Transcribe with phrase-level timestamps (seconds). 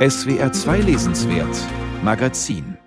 [0.00, 1.54] SWR 2 Lesenswert
[2.02, 2.78] Magazin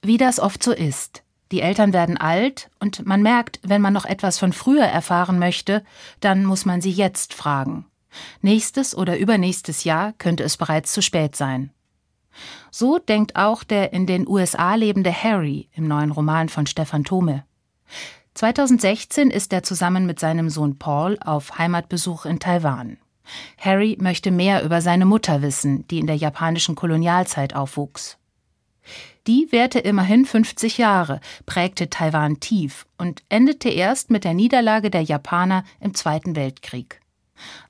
[0.00, 1.24] Wie das oft so ist.
[1.50, 5.82] Die Eltern werden alt und man merkt, wenn man noch etwas von früher erfahren möchte,
[6.20, 7.84] dann muss man sie jetzt fragen.
[8.42, 11.72] Nächstes oder übernächstes Jahr könnte es bereits zu spät sein.
[12.70, 17.44] So denkt auch der in den USA lebende Harry im neuen Roman von Stefan Thome.
[18.34, 22.98] 2016 ist er zusammen mit seinem Sohn Paul auf Heimatbesuch in Taiwan.
[23.58, 28.18] Harry möchte mehr über seine Mutter wissen, die in der japanischen Kolonialzeit aufwuchs.
[29.26, 35.02] Die währte immerhin 50 Jahre, prägte Taiwan tief und endete erst mit der Niederlage der
[35.02, 37.00] Japaner im Zweiten Weltkrieg.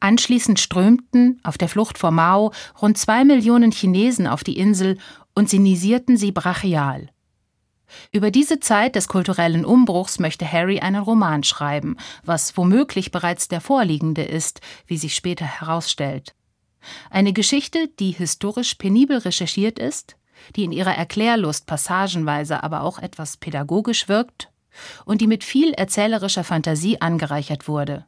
[0.01, 4.98] Anschließend strömten, auf der Flucht vor Mao, rund zwei Millionen Chinesen auf die Insel
[5.34, 7.10] und sinisierten sie brachial.
[8.12, 13.60] Über diese Zeit des kulturellen Umbruchs möchte Harry einen Roman schreiben, was womöglich bereits der
[13.60, 16.34] vorliegende ist, wie sich später herausstellt.
[17.10, 20.16] Eine Geschichte, die historisch penibel recherchiert ist,
[20.56, 24.51] die in ihrer Erklärlust passagenweise aber auch etwas pädagogisch wirkt
[25.05, 28.07] und die mit viel erzählerischer Fantasie angereichert wurde.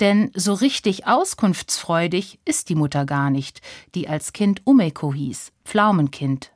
[0.00, 3.60] Denn so richtig auskunftsfreudig ist die Mutter gar nicht,
[3.94, 6.53] die als Kind Umeko hieß, Pflaumenkind.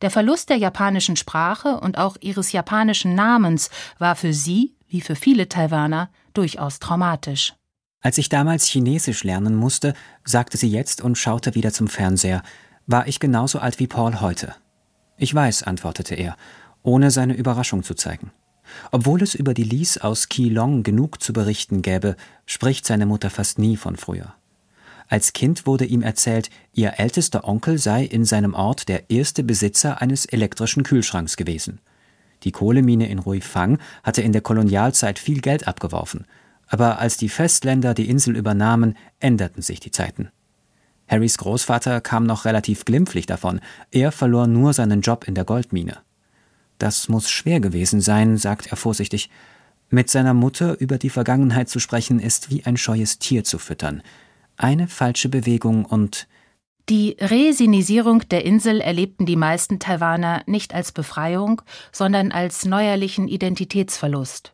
[0.00, 5.16] Der Verlust der japanischen Sprache und auch ihres japanischen Namens war für sie, wie für
[5.16, 7.54] viele Taiwaner, durchaus traumatisch.
[8.00, 12.42] Als ich damals Chinesisch lernen musste, sagte sie jetzt und schaute wieder zum Fernseher,
[12.86, 14.54] war ich genauso alt wie Paul heute.
[15.16, 16.36] Ich weiß, antwortete er,
[16.82, 18.30] ohne seine Überraschung zu zeigen.
[18.92, 23.58] Obwohl es über die Lies aus Keelong genug zu berichten gäbe, spricht seine Mutter fast
[23.58, 24.34] nie von früher.
[25.08, 30.00] Als Kind wurde ihm erzählt, ihr ältester Onkel sei in seinem Ort der erste Besitzer
[30.02, 31.80] eines elektrischen Kühlschranks gewesen.
[32.42, 36.26] Die Kohlemine in Ruifang hatte in der Kolonialzeit viel Geld abgeworfen,
[36.68, 40.30] aber als die Festländer die Insel übernahmen, änderten sich die Zeiten.
[41.08, 43.60] Harrys Großvater kam noch relativ glimpflich davon,
[43.92, 45.98] er verlor nur seinen Job in der Goldmine.
[46.78, 49.30] Das muss schwer gewesen sein, sagt er vorsichtig.
[49.88, 54.02] Mit seiner Mutter über die Vergangenheit zu sprechen, ist wie ein scheues Tier zu füttern.
[54.56, 56.26] Eine falsche Bewegung und
[56.88, 64.52] die Resinisierung der Insel erlebten die meisten Taiwaner nicht als Befreiung, sondern als neuerlichen Identitätsverlust.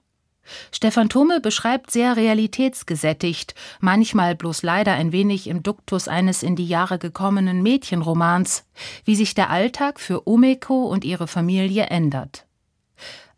[0.73, 6.67] Stefan Thome beschreibt sehr realitätsgesättigt, manchmal bloß leider ein wenig im Duktus eines in die
[6.67, 8.65] Jahre gekommenen Mädchenromans,
[9.05, 12.47] wie sich der Alltag für Umeko und ihre Familie ändert.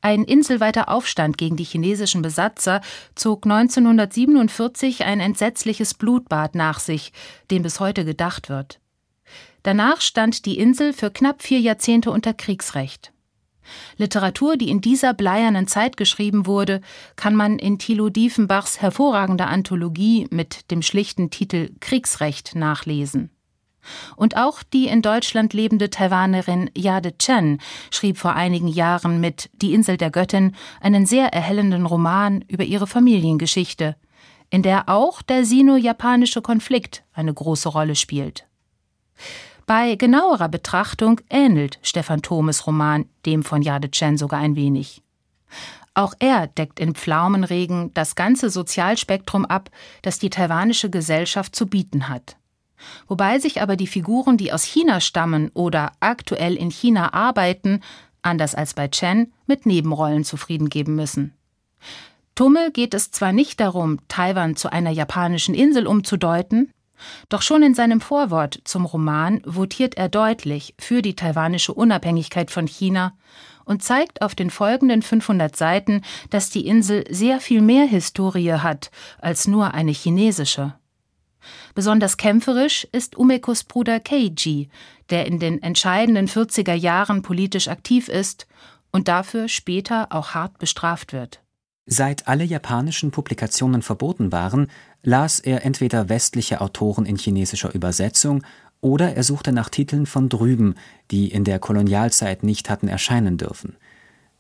[0.05, 2.83] Ein inselweiter Aufstand gegen die chinesischen Besatzer
[3.15, 7.11] zog 1947 ein entsetzliches Blutbad nach sich,
[7.51, 8.81] dem bis heute gedacht wird.
[9.63, 13.15] Danach stand die Insel für knapp vier Jahrzehnte unter Kriegsrecht.
[13.97, 16.83] Literatur, die in dieser bleiernen Zeit geschrieben wurde,
[17.17, 23.31] kann man in Thilo Diefenbachs hervorragender Anthologie mit dem schlichten Titel Kriegsrecht nachlesen.
[24.17, 29.75] Und auch die in Deutschland lebende Taiwanerin Yade Chen schrieb vor einigen Jahren mit Die
[29.75, 33.97] Insel der Göttin einen sehr erhellenden Roman über ihre Familiengeschichte,
[34.51, 38.47] in der auch der sino-japanische Konflikt eine große Rolle spielt.
[39.67, 45.03] Bei genauerer Betrachtung ähnelt Stefan Thomes Roman dem von Jade Chen sogar ein wenig.
[45.95, 49.71] Auch er deckt in Pflaumenregen das ganze Sozialspektrum ab,
[50.03, 52.37] das die taiwanische Gesellschaft zu bieten hat.
[53.07, 57.81] Wobei sich aber die Figuren, die aus China stammen oder aktuell in China arbeiten,
[58.23, 61.35] anders als bei Chen, mit Nebenrollen zufrieden geben müssen.
[62.35, 66.73] Tummel geht es zwar nicht darum, Taiwan zu einer japanischen Insel umzudeuten,
[67.29, 72.67] doch schon in seinem Vorwort zum Roman votiert er deutlich für die taiwanische Unabhängigkeit von
[72.67, 73.13] China
[73.65, 78.91] und zeigt auf den folgenden 500 Seiten, dass die Insel sehr viel mehr Historie hat
[79.19, 80.75] als nur eine chinesische.
[81.75, 84.69] Besonders kämpferisch ist Umekos Bruder Keiji,
[85.11, 88.47] der in den entscheidenden 40er Jahren politisch aktiv ist
[88.91, 91.41] und dafür später auch hart bestraft wird.
[91.87, 94.71] Seit alle japanischen Publikationen verboten waren,
[95.03, 98.43] las er entweder westliche Autoren in chinesischer Übersetzung
[98.81, 100.75] oder er suchte nach Titeln von drüben,
[101.11, 103.77] die in der Kolonialzeit nicht hatten erscheinen dürfen.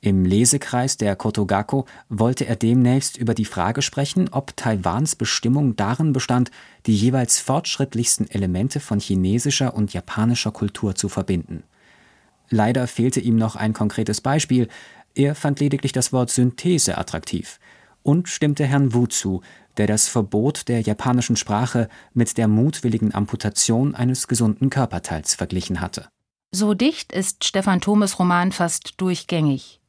[0.04, 6.12] Im Lesekreis der Kotogako wollte er demnächst über die Frage sprechen, ob Taiwans Bestimmung darin
[6.12, 6.50] bestand,
[6.84, 11.62] die jeweils fortschrittlichsten Elemente von chinesischer und japanischer Kultur zu verbinden.
[12.50, 14.68] Leider fehlte ihm noch ein konkretes Beispiel,
[15.14, 17.58] er fand lediglich das Wort Synthese attraktiv
[18.02, 19.40] und stimmte Herrn Wu zu,
[19.78, 26.08] der das Verbot der japanischen Sprache mit der mutwilligen Amputation eines gesunden Körperteils verglichen hatte.
[26.52, 29.80] So dicht ist Stefan Thomes Roman fast durchgängig.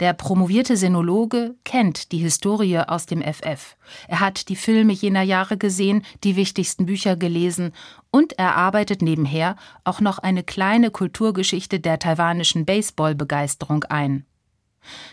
[0.00, 3.76] Der promovierte Sinologe kennt die Historie aus dem FF.
[4.06, 7.72] Er hat die Filme jener Jahre gesehen, die wichtigsten Bücher gelesen
[8.10, 14.24] und er arbeitet nebenher auch noch eine kleine Kulturgeschichte der taiwanischen Baseballbegeisterung ein.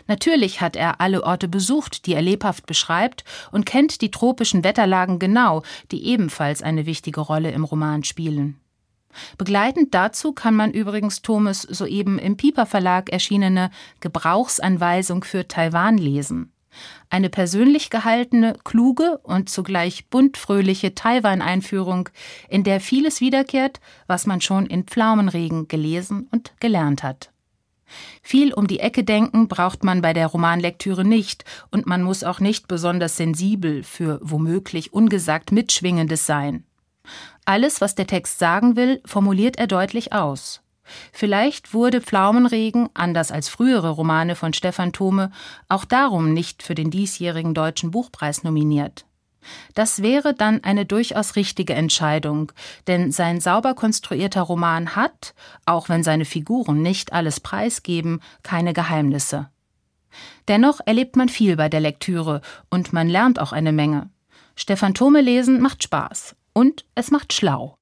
[0.06, 5.18] Natürlich hat er alle Orte besucht, die er lebhaft beschreibt, und kennt die tropischen Wetterlagen
[5.18, 8.60] genau, die ebenfalls eine wichtige Rolle im Roman spielen.
[9.38, 13.70] Begleitend dazu kann man übrigens Thomas soeben im Piper Verlag erschienene
[14.00, 16.52] Gebrauchsanweisung für Taiwan lesen.
[17.08, 22.08] Eine persönlich gehaltene, kluge und zugleich buntfröhliche Taiwan-Einführung,
[22.48, 27.30] in der vieles wiederkehrt, was man schon in Pflaumenregen gelesen und gelernt hat.
[28.22, 32.40] Viel um die Ecke denken braucht man bei der Romanlektüre nicht, und man muss auch
[32.40, 36.65] nicht besonders sensibel für womöglich ungesagt Mitschwingendes sein.
[37.44, 40.62] Alles, was der Text sagen will, formuliert er deutlich aus.
[41.12, 45.30] Vielleicht wurde Pflaumenregen, anders als frühere Romane von Stefan Thome,
[45.68, 49.04] auch darum nicht für den diesjährigen Deutschen Buchpreis nominiert.
[49.74, 52.50] Das wäre dann eine durchaus richtige Entscheidung,
[52.88, 55.34] denn sein sauber konstruierter Roman hat,
[55.66, 59.48] auch wenn seine Figuren nicht alles preisgeben, keine Geheimnisse.
[60.48, 64.10] Dennoch erlebt man viel bei der Lektüre und man lernt auch eine Menge.
[64.56, 67.76] Stefan Thome lesen macht Spaß und es macht schlau.